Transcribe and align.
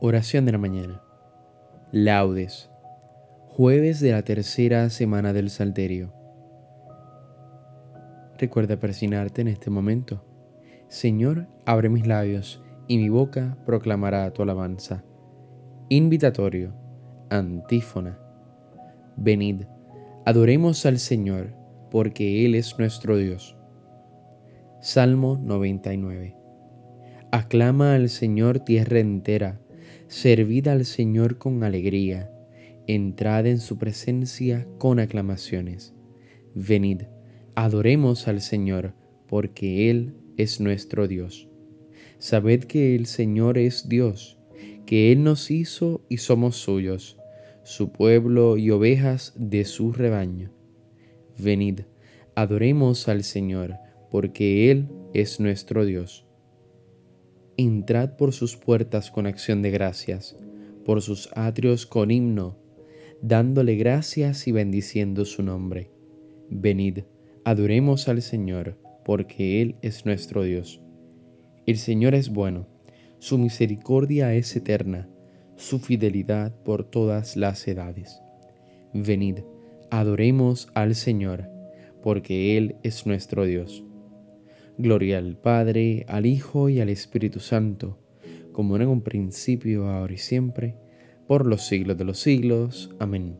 Oración 0.00 0.44
de 0.44 0.52
la 0.52 0.58
mañana. 0.58 1.02
Laudes. 1.90 2.70
Jueves 3.48 3.98
de 3.98 4.12
la 4.12 4.22
tercera 4.22 4.90
semana 4.90 5.32
del 5.32 5.50
Salterio. 5.50 6.12
Recuerda 8.38 8.78
persignarte 8.78 9.40
en 9.40 9.48
este 9.48 9.70
momento. 9.70 10.24
Señor, 10.86 11.48
abre 11.66 11.88
mis 11.88 12.06
labios 12.06 12.62
y 12.86 12.98
mi 12.98 13.08
boca 13.08 13.58
proclamará 13.66 14.32
tu 14.32 14.42
alabanza. 14.42 15.02
Invitatorio. 15.88 16.74
Antífona. 17.28 18.20
Venid, 19.16 19.64
adoremos 20.24 20.86
al 20.86 21.00
Señor, 21.00 21.56
porque 21.90 22.46
Él 22.46 22.54
es 22.54 22.78
nuestro 22.78 23.16
Dios. 23.16 23.56
Salmo 24.80 25.40
99. 25.42 26.36
Aclama 27.32 27.96
al 27.96 28.08
Señor 28.08 28.60
tierra 28.60 29.00
entera 29.00 29.58
servid 30.08 30.68
al 30.68 30.86
Señor 30.86 31.36
con 31.36 31.62
alegría, 31.62 32.32
entrad 32.86 33.46
en 33.46 33.58
su 33.58 33.76
presencia 33.76 34.66
con 34.78 35.00
aclamaciones. 35.00 35.94
Venid, 36.54 37.02
adoremos 37.54 38.26
al 38.26 38.40
Señor, 38.40 38.94
porque 39.26 39.90
Él 39.90 40.14
es 40.38 40.60
nuestro 40.60 41.08
Dios. 41.08 41.48
Sabed 42.18 42.64
que 42.64 42.94
el 42.94 43.04
Señor 43.04 43.58
es 43.58 43.88
Dios, 43.90 44.38
que 44.86 45.12
Él 45.12 45.22
nos 45.22 45.50
hizo 45.50 46.02
y 46.08 46.16
somos 46.16 46.56
suyos, 46.56 47.18
su 47.62 47.92
pueblo 47.92 48.56
y 48.56 48.70
ovejas 48.70 49.34
de 49.36 49.66
su 49.66 49.92
rebaño. 49.92 50.50
Venid, 51.38 51.80
adoremos 52.34 53.08
al 53.08 53.24
Señor, 53.24 53.74
porque 54.10 54.70
Él 54.70 54.88
es 55.12 55.38
nuestro 55.38 55.84
Dios 55.84 56.27
entrad 57.58 58.16
por 58.16 58.32
sus 58.32 58.56
puertas 58.56 59.10
con 59.10 59.26
acción 59.26 59.62
de 59.62 59.72
gracias, 59.72 60.36
por 60.84 61.02
sus 61.02 61.28
atrios 61.34 61.86
con 61.86 62.12
himno, 62.12 62.56
dándole 63.20 63.74
gracias 63.74 64.46
y 64.46 64.52
bendiciendo 64.52 65.24
su 65.24 65.42
nombre. 65.42 65.90
Venid, 66.48 67.00
adoremos 67.44 68.06
al 68.06 68.22
Señor, 68.22 68.78
porque 69.04 69.60
Él 69.60 69.74
es 69.82 70.06
nuestro 70.06 70.44
Dios. 70.44 70.80
El 71.66 71.78
Señor 71.78 72.14
es 72.14 72.28
bueno, 72.28 72.68
su 73.18 73.38
misericordia 73.38 74.34
es 74.34 74.54
eterna, 74.54 75.08
su 75.56 75.80
fidelidad 75.80 76.54
por 76.62 76.84
todas 76.84 77.36
las 77.36 77.66
edades. 77.66 78.20
Venid, 78.94 79.40
adoremos 79.90 80.68
al 80.74 80.94
Señor, 80.94 81.50
porque 82.04 82.56
Él 82.56 82.76
es 82.84 83.04
nuestro 83.04 83.44
Dios. 83.44 83.84
Gloria 84.80 85.18
al 85.18 85.36
Padre, 85.36 86.04
al 86.06 86.24
Hijo 86.24 86.68
y 86.68 86.80
al 86.80 86.88
Espíritu 86.88 87.40
Santo, 87.40 87.98
como 88.52 88.76
era 88.76 88.84
en 88.84 88.90
un 88.90 89.02
principio, 89.02 89.88
ahora 89.88 90.12
y 90.12 90.18
siempre, 90.18 90.76
por 91.26 91.46
los 91.46 91.66
siglos 91.66 91.98
de 91.98 92.04
los 92.04 92.20
siglos. 92.20 92.94
Amén. 93.00 93.36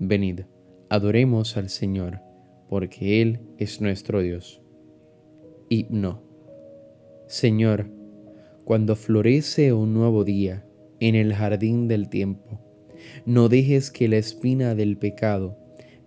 Venid, 0.00 0.40
adoremos 0.88 1.56
al 1.56 1.68
Señor, 1.68 2.20
porque 2.68 3.22
Él 3.22 3.38
es 3.58 3.80
nuestro 3.80 4.22
Dios. 4.22 4.60
Himno. 5.68 6.24
Señor, 7.28 7.88
cuando 8.64 8.96
florece 8.96 9.72
un 9.72 9.94
nuevo 9.94 10.24
día 10.24 10.66
en 10.98 11.14
el 11.14 11.32
jardín 11.32 11.86
del 11.86 12.08
tiempo, 12.08 12.60
no 13.24 13.48
dejes 13.48 13.92
que 13.92 14.08
la 14.08 14.16
espina 14.16 14.74
del 14.74 14.98
pecado 14.98 15.56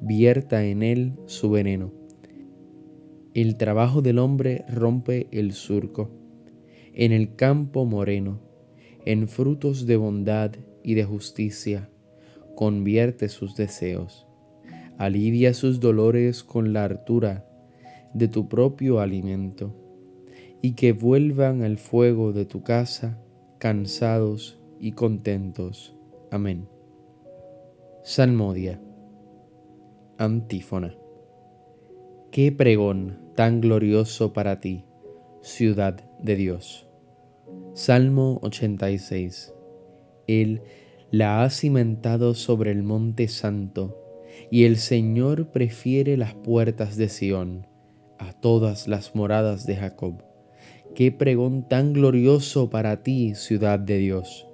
vierta 0.02 0.66
en 0.66 0.84
él 0.84 1.14
su 1.28 1.50
veneno 1.50 1.99
el 3.42 3.58
trabajo 3.58 4.02
del 4.02 4.20
hombre 4.20 4.66
rompe 4.68 5.28
el 5.32 5.54
surco. 5.54 6.10
En 6.94 7.12
el 7.12 7.36
campo 7.36 7.86
moreno, 7.86 8.40
en 9.06 9.28
frutos 9.28 9.86
de 9.86 9.98
bondad 9.98 10.52
y 10.84 10.96
de 10.96 11.04
justicia, 11.04 11.90
convierte 12.56 13.30
sus 13.30 13.56
deseos. 13.56 14.28
Alivia 14.98 15.54
sus 15.54 15.80
dolores 15.80 16.44
con 16.44 16.74
la 16.74 16.84
hartura 16.84 17.46
de 18.14 18.28
tu 18.28 18.50
propio 18.50 19.00
alimento, 19.00 19.76
y 20.62 20.74
que 20.74 20.92
vuelvan 20.92 21.62
al 21.62 21.78
fuego 21.78 22.34
de 22.34 22.46
tu 22.46 22.64
casa 22.64 23.22
cansados 23.60 24.60
y 24.80 24.92
contentos. 24.92 25.96
Amén. 26.32 26.68
Salmodia. 28.04 28.82
Antífona. 30.18 30.96
Qué 32.32 32.52
pregón 32.52 33.28
tan 33.40 33.62
glorioso 33.62 34.34
para 34.34 34.60
ti, 34.60 34.84
ciudad 35.40 36.04
de 36.22 36.36
Dios. 36.36 36.90
Salmo 37.74 38.38
86. 38.42 39.54
Él 40.28 40.62
la 41.10 41.42
ha 41.42 41.50
cimentado 41.50 42.34
sobre 42.34 42.72
el 42.72 42.84
monte 42.84 43.30
santo, 43.30 43.98
y 44.52 44.66
el 44.66 44.76
Señor 44.76 45.52
prefiere 45.52 46.18
las 46.18 46.34
puertas 46.34 46.98
de 46.98 47.08
Sión 47.08 47.66
a 48.18 48.34
todas 48.34 48.90
las 48.90 49.16
moradas 49.16 49.66
de 49.66 49.78
Jacob. 49.78 50.22
Qué 50.94 51.14
pregón 51.14 51.66
tan 51.66 51.94
glorioso 51.94 52.70
para 52.70 53.04
ti, 53.04 53.36
ciudad 53.36 53.80
de 53.80 54.00
Dios. 54.00 54.50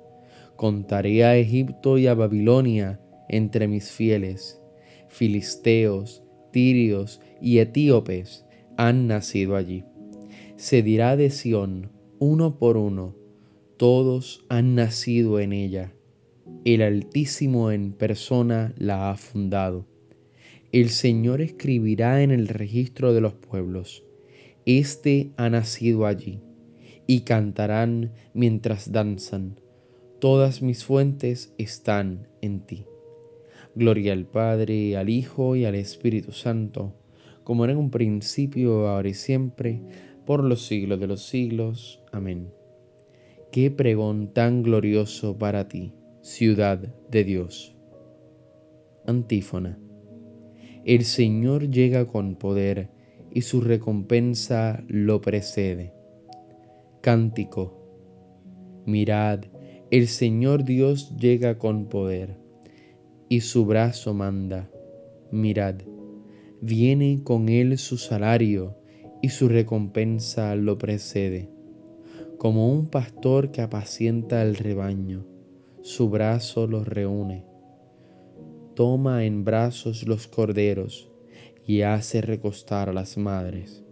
Contaré 0.56 1.26
a 1.26 1.36
Egipto 1.38 1.98
y 1.98 2.06
a 2.06 2.14
Babilonia 2.14 3.00
entre 3.30 3.68
mis 3.68 3.90
fieles, 3.90 4.62
filisteos, 5.08 6.22
tirios 6.52 7.20
y 7.42 7.58
etíopes 7.58 8.45
han 8.78 9.08
nacido 9.08 9.56
allí. 9.56 9.84
Se 10.58 10.82
dirá 10.82 11.16
de 11.18 11.30
Sión, 11.30 11.92
uno 12.20 12.58
por 12.58 12.78
uno, 12.78 13.16
todos 13.78 14.46
han 14.48 14.76
nacido 14.76 15.40
en 15.40 15.52
ella. 15.52 15.94
El 16.64 16.82
Altísimo 16.82 17.72
en 17.72 17.92
persona 17.92 18.74
la 18.78 19.12
ha 19.12 19.18
fundado. 19.18 19.86
El 20.72 20.90
Señor 20.90 21.42
escribirá 21.42 22.22
en 22.22 22.32
el 22.32 22.48
registro 22.48 23.14
de 23.14 23.22
los 23.22 23.34
pueblos. 23.34 24.04
Este 24.66 25.32
ha 25.38 25.50
nacido 25.50 26.06
allí, 26.06 26.40
y 27.06 27.22
cantarán 27.22 28.14
mientras 28.34 28.92
danzan. 28.92 29.60
Todas 30.20 30.62
mis 30.62 30.84
fuentes 30.84 31.54
están 31.58 32.28
en 32.42 32.62
ti. 32.62 32.86
Gloria 33.76 34.14
al 34.14 34.26
Padre, 34.26 34.96
al 34.98 35.10
Hijo 35.10 35.56
y 35.56 35.66
al 35.66 35.76
Espíritu 35.76 36.32
Santo, 36.32 36.94
como 37.46 37.64
era 37.64 37.74
en 37.74 37.80
un 37.80 37.92
principio, 37.92 38.88
ahora 38.88 39.08
y 39.08 39.14
siempre, 39.14 39.82
por 40.26 40.44
los 40.44 40.66
siglos 40.66 41.00
de 41.00 41.08
los 41.08 41.28
siglos. 41.28 42.04
Amén. 42.12 42.52
Qué 43.52 43.70
pregón 43.70 44.34
tan 44.34 44.64
glorioso 44.64 45.38
para 45.38 45.68
ti, 45.68 45.94
ciudad 46.22 46.80
de 47.10 47.24
Dios. 47.24 47.76
Antífona. 49.06 49.80
El 50.84 51.06
Señor 51.06 51.70
llega 51.70 52.08
con 52.08 52.36
poder 52.36 52.90
y 53.32 53.42
su 53.42 53.62
recompensa 53.62 54.84
lo 54.88 55.22
precede. 55.22 55.94
Cántico. 57.02 57.80
Mirad, 58.88 59.46
el 59.92 60.08
Señor 60.08 60.64
Dios 60.64 61.16
llega 61.16 61.60
con 61.60 61.90
poder 61.90 62.40
y 63.30 63.42
su 63.42 63.66
brazo 63.68 64.16
manda. 64.16 64.72
Mirad, 65.32 65.82
viene 66.66 67.22
con 67.24 67.48
él 67.48 67.78
su 67.78 67.98
salario 67.98 68.76
y 69.22 69.30
su 69.30 69.48
recompensa 69.48 70.56
lo 70.56 70.80
precede. 70.80 71.50
Como 72.40 72.72
un 72.72 72.88
pastor 72.88 73.52
que 73.52 73.62
apacienta 73.62 74.42
el 74.42 74.56
rebaño, 74.56 75.26
su 75.82 76.10
brazo 76.10 76.66
los 76.66 76.88
reúne. 76.88 77.46
Toma 78.74 79.26
en 79.26 79.46
brazos 79.46 80.08
los 80.08 80.28
corderos 80.28 81.12
y 81.68 81.82
hace 81.82 82.22
recostar 82.22 82.90
a 82.90 82.94
las 82.94 83.18
madres. 83.18 83.84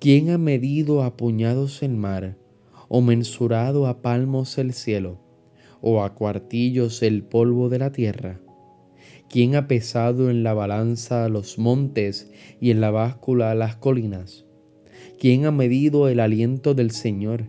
¿Quién 0.00 0.30
ha 0.30 0.38
medido 0.38 1.02
a 1.02 1.16
puñados 1.16 1.82
el 1.82 1.96
mar 1.96 2.38
o 2.88 3.02
mensurado 3.02 3.86
a 3.86 4.00
palmos 4.00 4.56
el 4.56 4.72
cielo? 4.72 5.20
o 5.80 6.02
a 6.02 6.14
cuartillos 6.14 7.02
el 7.02 7.22
polvo 7.22 7.68
de 7.68 7.78
la 7.78 7.92
tierra? 7.92 8.40
¿Quién 9.30 9.56
ha 9.56 9.68
pesado 9.68 10.30
en 10.30 10.42
la 10.42 10.54
balanza 10.54 11.28
los 11.28 11.58
montes 11.58 12.30
y 12.62 12.70
en 12.70 12.80
la 12.80 12.90
báscula 12.90 13.54
las 13.54 13.76
colinas? 13.76 14.46
¿Quién 15.18 15.44
ha 15.44 15.50
medido 15.50 16.08
el 16.08 16.20
aliento 16.20 16.72
del 16.72 16.92
Señor? 16.92 17.44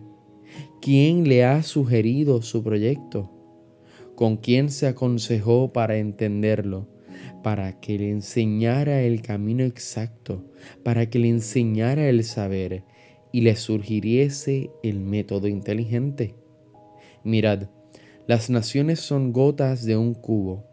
¿Quién 0.82 1.26
le 1.26 1.44
ha 1.46 1.62
sugerido 1.62 2.42
su 2.42 2.62
proyecto? 2.62 3.30
¿Con 4.14 4.36
quién 4.36 4.68
se 4.68 4.88
aconsejó 4.88 5.72
para 5.72 5.96
entenderlo? 5.96 6.86
Para 7.42 7.80
que 7.80 7.98
le 7.98 8.10
enseñara 8.10 9.00
el 9.00 9.22
camino 9.22 9.64
exacto, 9.64 10.44
para 10.84 11.08
que 11.08 11.18
le 11.18 11.30
enseñara 11.30 12.10
el 12.10 12.24
saber 12.24 12.84
y 13.32 13.40
le 13.40 13.56
surgiriese 13.56 14.70
el 14.82 15.00
método 15.00 15.48
inteligente. 15.48 16.34
Mirad, 17.24 17.68
las 18.26 18.50
naciones 18.50 19.00
son 19.00 19.32
gotas 19.32 19.86
de 19.86 19.96
un 19.96 20.12
cubo 20.12 20.69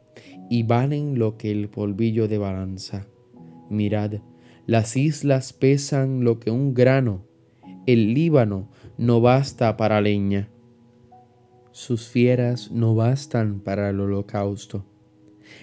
y 0.50 0.64
valen 0.64 1.20
lo 1.20 1.38
que 1.38 1.52
el 1.52 1.70
polvillo 1.70 2.28
de 2.28 2.38
balanza. 2.38 3.08
Mirad, 3.70 4.22
las 4.66 4.98
islas 4.98 5.54
pesan 5.54 6.24
lo 6.24 6.40
que 6.40 6.52
un 6.52 6.74
grano, 6.74 7.26
el 7.86 8.14
Líbano 8.14 8.70
no 8.98 9.22
basta 9.22 9.78
para 9.78 10.02
leña. 10.02 10.50
sus 11.72 12.08
fieras 12.08 12.72
no 12.72 12.96
bastan 12.96 13.60
para 13.60 13.90
el 13.92 14.00
holocausto. 14.00 14.84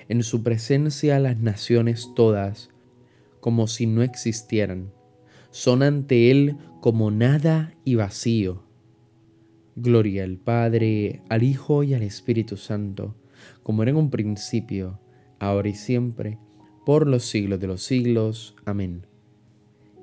En 0.09 0.23
su 0.23 0.43
presencia 0.43 1.19
las 1.19 1.39
naciones 1.39 2.13
todas, 2.15 2.71
como 3.41 3.67
si 3.67 3.87
no 3.87 4.03
existieran, 4.03 4.93
son 5.51 5.83
ante 5.83 6.31
Él 6.31 6.57
como 6.81 7.11
nada 7.11 7.75
y 7.85 7.97
vacío. 7.97 8.63
Gloria 9.77 10.25
al 10.25 10.39
Padre, 10.39 11.23
al 11.29 11.43
Hijo 11.43 11.83
y 11.83 11.95
al 11.95 12.03
Espíritu 12.03 12.57
Santo, 12.57 13.17
como 13.62 13.82
era 13.82 13.91
en 13.91 13.96
un 13.96 14.11
principio, 14.11 15.00
ahora 15.38 15.69
y 15.69 15.75
siempre, 15.75 16.38
por 16.85 17.06
los 17.06 17.25
siglos 17.25 17.61
de 17.61 17.67
los 17.67 17.82
siglos. 17.82 18.56
Amén. 18.64 19.06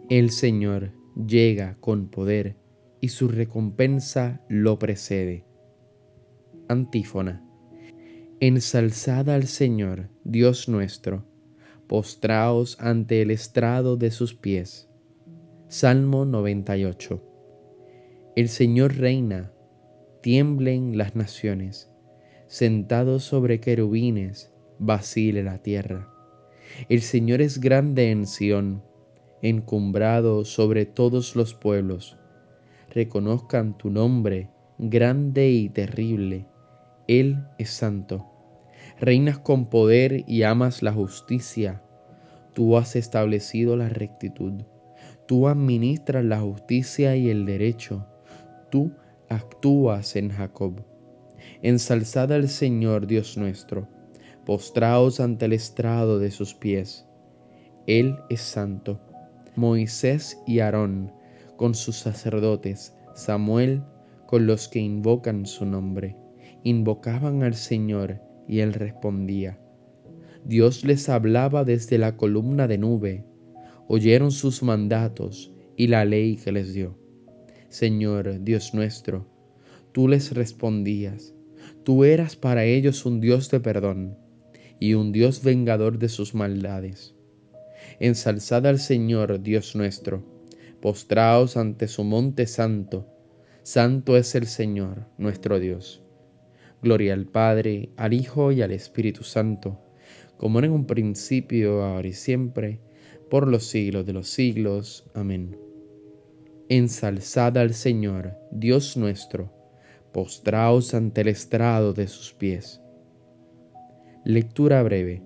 El 0.09 0.31
Señor 0.31 0.91
llega 1.15 1.77
con 1.79 2.07
poder 2.09 2.57
y 2.99 3.09
su 3.09 3.27
recompensa 3.27 4.41
lo 4.49 4.79
precede. 4.79 5.45
Antífona. 6.67 7.45
Ensalzada 8.39 9.35
al 9.35 9.47
Señor, 9.47 10.09
Dios 10.23 10.67
nuestro, 10.67 11.25
postraos 11.87 12.77
ante 12.79 13.21
el 13.21 13.29
estrado 13.29 13.97
de 13.97 14.09
sus 14.09 14.33
pies. 14.33 14.89
Salmo 15.67 16.25
98. 16.25 17.21
El 18.35 18.49
Señor 18.49 18.95
reina, 18.97 19.51
tiemblen 20.21 20.97
las 20.97 21.15
naciones, 21.15 21.90
sentado 22.51 23.19
sobre 23.19 23.61
querubines, 23.61 24.51
vacile 24.77 25.41
la 25.41 25.59
tierra. 25.59 26.09
El 26.89 27.01
Señor 27.01 27.41
es 27.41 27.61
grande 27.61 28.11
en 28.11 28.27
Sión, 28.27 28.83
encumbrado 29.41 30.43
sobre 30.43 30.85
todos 30.85 31.37
los 31.37 31.53
pueblos. 31.53 32.17
Reconozcan 32.93 33.77
tu 33.77 33.89
nombre, 33.89 34.49
grande 34.77 35.49
y 35.49 35.69
terrible. 35.69 36.45
Él 37.07 37.41
es 37.57 37.69
santo. 37.69 38.29
Reinas 38.99 39.39
con 39.39 39.69
poder 39.69 40.25
y 40.27 40.43
amas 40.43 40.83
la 40.83 40.91
justicia. 40.91 41.81
Tú 42.53 42.75
has 42.75 42.97
establecido 42.97 43.77
la 43.77 43.87
rectitud. 43.87 44.63
Tú 45.25 45.47
administras 45.47 46.25
la 46.25 46.41
justicia 46.41 47.15
y 47.15 47.29
el 47.29 47.45
derecho. 47.45 48.07
Tú 48.69 48.91
actúas 49.29 50.17
en 50.17 50.31
Jacob. 50.31 50.90
Ensalzad 51.63 52.31
al 52.31 52.49
Señor 52.49 53.05
Dios 53.05 53.37
nuestro, 53.37 53.87
postraos 54.45 55.19
ante 55.19 55.45
el 55.45 55.53
estrado 55.53 56.17
de 56.17 56.31
sus 56.31 56.55
pies. 56.55 57.05
Él 57.85 58.17
es 58.29 58.41
santo. 58.41 58.99
Moisés 59.55 60.41
y 60.47 60.59
Aarón 60.59 61.11
con 61.57 61.75
sus 61.75 61.97
sacerdotes, 61.97 62.95
Samuel 63.13 63.83
con 64.25 64.47
los 64.47 64.67
que 64.67 64.79
invocan 64.79 65.45
su 65.45 65.65
nombre, 65.65 66.15
invocaban 66.63 67.43
al 67.43 67.53
Señor 67.53 68.21
y 68.47 68.61
él 68.61 68.73
respondía. 68.73 69.59
Dios 70.43 70.83
les 70.83 71.09
hablaba 71.09 71.63
desde 71.63 71.99
la 71.99 72.17
columna 72.17 72.67
de 72.67 72.79
nube, 72.79 73.25
oyeron 73.87 74.31
sus 74.31 74.63
mandatos 74.63 75.53
y 75.75 75.87
la 75.87 76.05
ley 76.05 76.37
que 76.37 76.51
les 76.51 76.73
dio. 76.73 76.97
Señor 77.69 78.43
Dios 78.43 78.73
nuestro, 78.73 79.27
tú 79.91 80.07
les 80.07 80.33
respondías, 80.33 81.35
tú 81.83 82.03
eras 82.03 82.35
para 82.35 82.65
ellos 82.65 83.05
un 83.05 83.21
Dios 83.21 83.49
de 83.49 83.59
perdón 83.59 84.17
y 84.79 84.95
un 84.95 85.11
Dios 85.11 85.43
vengador 85.43 85.99
de 85.99 86.09
sus 86.09 86.33
maldades. 86.33 87.13
Ensalzad 87.99 88.65
al 88.65 88.79
Señor 88.79 89.41
Dios 89.41 89.75
nuestro, 89.75 90.23
postraos 90.81 91.57
ante 91.57 91.87
su 91.87 92.03
monte 92.03 92.47
santo, 92.47 93.07
santo 93.63 94.17
es 94.17 94.33
el 94.35 94.47
Señor 94.47 95.05
nuestro 95.17 95.59
Dios. 95.59 96.01
Gloria 96.81 97.13
al 97.13 97.27
Padre, 97.27 97.89
al 97.95 98.13
Hijo 98.13 98.51
y 98.51 98.63
al 98.63 98.71
Espíritu 98.71 99.23
Santo, 99.23 99.79
como 100.37 100.57
en 100.59 100.71
un 100.71 100.87
principio, 100.87 101.83
ahora 101.83 102.07
y 102.07 102.13
siempre, 102.13 102.79
por 103.29 103.47
los 103.47 103.65
siglos 103.65 104.05
de 104.07 104.13
los 104.13 104.29
siglos. 104.29 105.05
Amén. 105.13 105.57
Ensalzad 106.69 107.57
al 107.59 107.75
Señor, 107.75 108.33
Dios 108.51 108.97
nuestro, 108.97 109.53
postraos 110.11 110.93
ante 110.93 111.21
el 111.21 111.27
estrado 111.27 111.93
de 111.93 112.07
sus 112.07 112.33
pies. 112.33 112.81
Lectura 114.23 114.83
breve. 114.83 115.23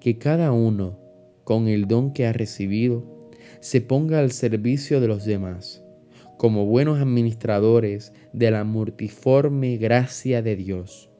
Que 0.00 0.18
cada 0.18 0.52
uno, 0.52 0.98
con 1.44 1.68
el 1.68 1.86
don 1.86 2.12
que 2.12 2.26
ha 2.26 2.32
recibido, 2.32 3.30
se 3.60 3.80
ponga 3.80 4.18
al 4.18 4.32
servicio 4.32 5.00
de 5.00 5.08
los 5.08 5.24
demás, 5.24 5.84
como 6.38 6.66
buenos 6.66 7.00
administradores 7.00 8.12
de 8.32 8.50
la 8.50 8.64
multiforme 8.64 9.76
gracia 9.76 10.42
de 10.42 10.56
Dios. 10.56 11.10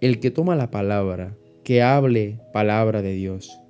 El 0.00 0.20
que 0.20 0.30
toma 0.30 0.56
la 0.56 0.70
palabra, 0.70 1.36
que 1.62 1.82
hable 1.82 2.40
palabra 2.52 3.02
de 3.02 3.12
Dios 3.12 3.60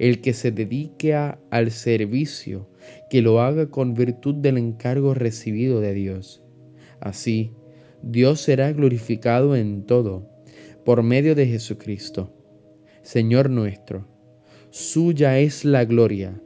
el 0.00 0.22
que 0.22 0.32
se 0.32 0.50
dedique 0.50 1.14
al 1.14 1.70
servicio, 1.70 2.70
que 3.10 3.20
lo 3.20 3.42
haga 3.42 3.68
con 3.68 3.92
virtud 3.92 4.34
del 4.36 4.56
encargo 4.56 5.12
recibido 5.12 5.82
de 5.82 5.92
Dios. 5.92 6.42
Así, 7.00 7.52
Dios 8.02 8.40
será 8.40 8.72
glorificado 8.72 9.56
en 9.56 9.84
todo, 9.84 10.28
por 10.84 11.02
medio 11.02 11.34
de 11.34 11.46
Jesucristo. 11.46 12.32
Señor 13.02 13.50
nuestro, 13.50 14.06
suya 14.70 15.38
es 15.38 15.64
la 15.64 15.84
gloria 15.84 16.40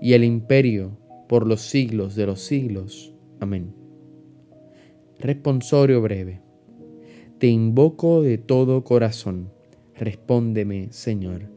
y 0.00 0.14
el 0.14 0.24
imperio 0.24 0.98
por 1.28 1.46
los 1.46 1.60
siglos 1.60 2.14
de 2.14 2.26
los 2.26 2.40
siglos. 2.40 3.14
Amén. 3.38 3.74
Responsorio 5.18 6.00
breve. 6.00 6.40
Te 7.38 7.46
invoco 7.46 8.22
de 8.22 8.38
todo 8.38 8.84
corazón. 8.84 9.52
Respóndeme, 9.94 10.88
Señor. 10.92 11.50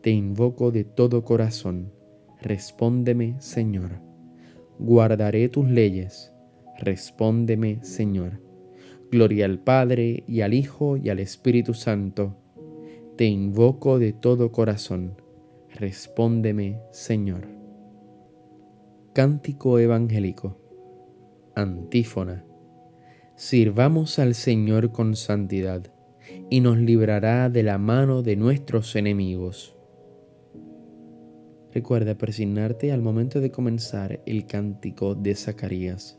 Te 0.00 0.10
invoco 0.10 0.70
de 0.70 0.84
todo 0.84 1.24
corazón. 1.24 1.92
Respóndeme, 2.40 3.36
Señor. 3.40 4.00
Guardaré 4.78 5.48
tus 5.48 5.68
leyes. 5.68 6.32
Respóndeme, 6.78 7.82
Señor. 7.82 8.40
Gloria 9.10 9.46
al 9.46 9.58
Padre 9.58 10.22
y 10.26 10.42
al 10.42 10.54
Hijo 10.54 10.96
y 10.96 11.08
al 11.10 11.18
Espíritu 11.18 11.74
Santo. 11.74 12.36
Te 13.16 13.24
invoco 13.26 13.98
de 13.98 14.12
todo 14.12 14.52
corazón. 14.52 15.20
Respóndeme, 15.74 16.80
Señor. 16.92 17.48
Cántico 19.12 19.78
Evangélico. 19.78 20.56
Antífona. 21.54 22.44
Sirvamos 23.34 24.18
al 24.18 24.34
Señor 24.34 24.92
con 24.92 25.16
santidad, 25.16 25.92
y 26.50 26.60
nos 26.60 26.78
librará 26.78 27.50
de 27.50 27.62
la 27.62 27.78
mano 27.78 28.22
de 28.22 28.36
nuestros 28.36 28.94
enemigos. 28.96 29.76
Recuerda 31.72 32.16
persignarte 32.16 32.92
al 32.92 33.02
momento 33.02 33.40
de 33.40 33.50
comenzar 33.50 34.22
el 34.26 34.46
cántico 34.46 35.14
de 35.14 35.34
Zacarías. 35.34 36.18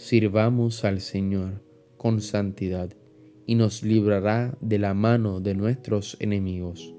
Sirvamos 0.00 0.86
al 0.86 1.02
Señor 1.02 1.62
con 1.98 2.22
santidad, 2.22 2.88
y 3.44 3.54
nos 3.54 3.82
librará 3.82 4.56
de 4.62 4.78
la 4.78 4.94
mano 4.94 5.40
de 5.40 5.54
nuestros 5.54 6.16
enemigos. 6.20 6.96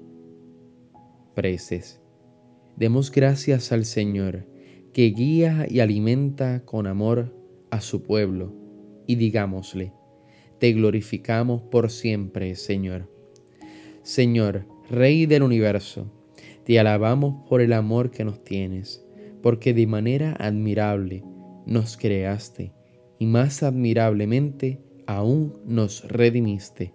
Preces. 1.34 2.00
Demos 2.76 3.10
gracias 3.10 3.72
al 3.72 3.86
Señor, 3.86 4.46
que 4.92 5.06
guía 5.06 5.66
y 5.68 5.80
alimenta 5.80 6.64
con 6.64 6.86
amor 6.86 7.36
a 7.72 7.80
su 7.80 8.04
pueblo, 8.04 8.54
y 9.08 9.16
digámosle, 9.16 9.92
te 10.60 10.72
glorificamos 10.72 11.60
por 11.60 11.90
siempre, 11.90 12.54
Señor. 12.54 13.10
Señor, 14.04 14.68
Rey 14.88 15.26
del 15.26 15.42
universo, 15.42 16.06
te 16.62 16.78
alabamos 16.78 17.48
por 17.48 17.62
el 17.62 17.72
amor 17.72 18.12
que 18.12 18.22
nos 18.24 18.44
tienes, 18.44 19.04
porque 19.42 19.74
de 19.74 19.88
manera 19.88 20.36
admirable 20.38 21.24
nos 21.66 21.96
creaste 21.96 22.72
y 23.22 23.26
más 23.26 23.62
admirablemente 23.62 24.80
aún 25.06 25.60
nos 25.64 26.02
redimiste. 26.08 26.92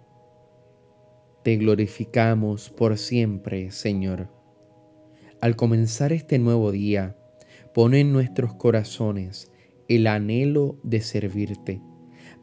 Te 1.42 1.56
glorificamos 1.56 2.68
por 2.68 2.98
siempre, 2.98 3.70
Señor. 3.70 4.28
Al 5.40 5.56
comenzar 5.56 6.12
este 6.12 6.38
nuevo 6.38 6.70
día, 6.70 7.16
pone 7.72 8.00
en 8.00 8.12
nuestros 8.12 8.52
corazones 8.52 9.50
el 9.88 10.06
anhelo 10.06 10.78
de 10.82 11.00
servirte 11.00 11.80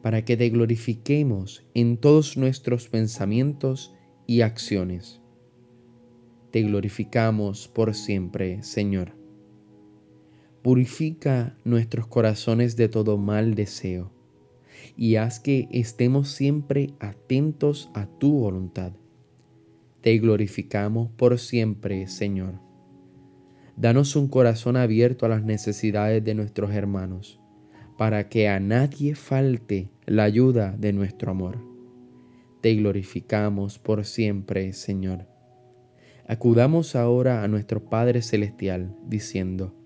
para 0.02 0.24
que 0.24 0.36
te 0.36 0.50
glorifiquemos 0.50 1.64
en 1.74 1.96
todos 1.96 2.36
nuestros 2.36 2.88
pensamientos 2.88 3.94
y 4.26 4.40
acciones. 4.40 5.22
Te 6.50 6.62
glorificamos 6.62 7.68
por 7.68 7.94
siempre, 7.94 8.64
Señor. 8.64 9.25
Purifica 10.66 11.54
nuestros 11.62 12.08
corazones 12.08 12.74
de 12.74 12.88
todo 12.88 13.18
mal 13.18 13.54
deseo 13.54 14.10
y 14.96 15.14
haz 15.14 15.38
que 15.38 15.68
estemos 15.70 16.30
siempre 16.30 16.90
atentos 16.98 17.88
a 17.94 18.06
tu 18.06 18.40
voluntad. 18.40 18.90
Te 20.00 20.18
glorificamos 20.18 21.08
por 21.12 21.38
siempre, 21.38 22.08
Señor. 22.08 22.54
Danos 23.76 24.16
un 24.16 24.26
corazón 24.26 24.76
abierto 24.76 25.24
a 25.24 25.28
las 25.28 25.44
necesidades 25.44 26.24
de 26.24 26.34
nuestros 26.34 26.72
hermanos 26.72 27.38
para 27.96 28.28
que 28.28 28.48
a 28.48 28.58
nadie 28.58 29.14
falte 29.14 29.92
la 30.04 30.24
ayuda 30.24 30.74
de 30.76 30.92
nuestro 30.92 31.30
amor. 31.30 31.60
Te 32.60 32.74
glorificamos 32.74 33.78
por 33.78 34.04
siempre, 34.04 34.72
Señor. 34.72 35.28
Acudamos 36.26 36.96
ahora 36.96 37.44
a 37.44 37.46
nuestro 37.46 37.84
Padre 37.88 38.20
Celestial, 38.20 38.96
diciendo, 39.06 39.85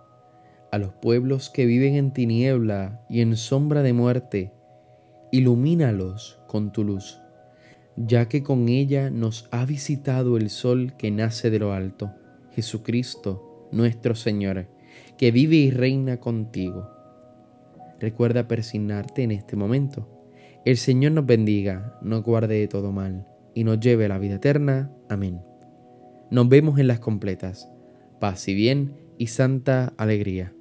a 0.71 0.77
los 0.77 0.93
pueblos 0.93 1.49
que 1.49 1.65
viven 1.65 1.95
en 1.95 2.13
tiniebla 2.13 3.05
y 3.09 3.21
en 3.21 3.35
sombra 3.35 3.83
de 3.83 3.93
muerte, 3.93 4.53
ilumínalos 5.31 6.39
con 6.47 6.71
tu 6.71 6.83
luz, 6.83 7.19
ya 7.97 8.27
que 8.27 8.43
con 8.43 8.69
ella 8.69 9.09
nos 9.09 9.47
ha 9.51 9.65
visitado 9.65 10.37
el 10.37 10.49
sol 10.49 10.93
que 10.97 11.11
nace 11.11 11.49
de 11.49 11.59
lo 11.59 11.73
alto, 11.73 12.11
Jesucristo, 12.51 13.67
nuestro 13.71 14.15
Señor 14.15 14.67
que 15.17 15.31
vive 15.31 15.55
y 15.55 15.69
reina 15.69 16.17
contigo. 16.17 16.89
Recuerda 17.99 18.47
persignarte 18.47 19.21
en 19.21 19.31
este 19.31 19.55
momento. 19.55 20.09
El 20.65 20.77
Señor 20.77 21.11
nos 21.11 21.25
bendiga, 21.25 21.99
nos 22.01 22.23
guarde 22.23 22.59
de 22.59 22.67
todo 22.67 22.91
mal 22.91 23.27
y 23.53 23.63
nos 23.63 23.79
lleve 23.79 24.05
a 24.05 24.09
la 24.09 24.17
vida 24.17 24.35
eterna. 24.35 24.91
Amén. 25.09 25.41
Nos 26.31 26.49
vemos 26.49 26.79
en 26.79 26.87
las 26.87 26.99
completas. 26.99 27.69
Paz 28.19 28.47
y 28.47 28.55
bien 28.55 28.95
y 29.19 29.27
santa 29.27 29.93
alegría. 29.97 30.53